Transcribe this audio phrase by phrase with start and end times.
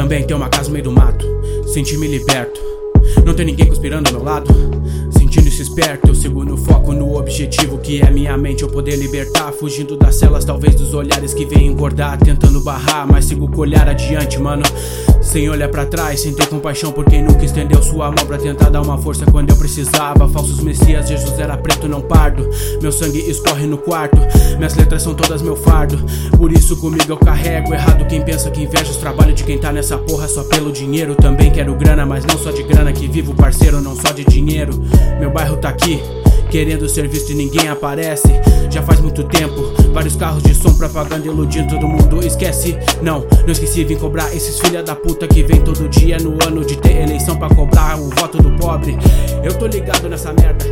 [0.00, 1.24] também ter uma casa no meio do mato.
[1.72, 2.60] Sentir-me liberto.
[3.24, 4.50] Não tem ninguém conspirando ao meu lado.
[5.16, 8.62] Sentindo-se esperto, eu sigo no foco, no objetivo que é minha mente.
[8.62, 12.18] Eu poder libertar, fugindo das celas, talvez dos olhares que vêm engordar.
[12.18, 14.64] Tentando barrar, mas sigo com olhar adiante, mano.
[15.30, 18.68] Sem olhar para trás, sem ter compaixão por quem nunca estendeu sua mão pra tentar
[18.68, 20.28] dar uma força quando eu precisava.
[20.28, 22.50] Falsos messias, Jesus era preto, não pardo.
[22.82, 24.18] Meu sangue escorre no quarto,
[24.56, 26.04] minhas letras são todas meu fardo.
[26.36, 27.72] Por isso comigo eu carrego.
[27.72, 31.14] Errado quem pensa que inveja os trabalhos de quem tá nessa porra só pelo dinheiro.
[31.14, 34.72] Também quero grana, mas não só de grana que vivo, parceiro, não só de dinheiro.
[35.20, 36.02] Meu bairro tá aqui.
[36.50, 38.26] Querendo ser visto e ninguém aparece.
[38.68, 39.59] Já faz muito tempo,
[40.10, 42.24] vários carros de som, propaganda iludindo todo mundo.
[42.24, 46.36] Esquece, não, não esqueci, vim cobrar esses filha da puta que vem todo dia no
[46.46, 48.96] ano de ter eleição pra cobrar o voto do pobre.
[49.42, 50.64] Eu tô ligado nessa merda.